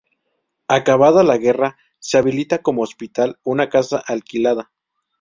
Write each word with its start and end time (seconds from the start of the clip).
Acabada 0.67 1.21
la 1.23 1.37
guerra, 1.37 1.77
se 1.99 2.17
habilita 2.17 2.63
como 2.63 2.81
hospital 2.81 3.37
una 3.43 3.69
casa 3.69 4.01
alquilada. 4.03 4.71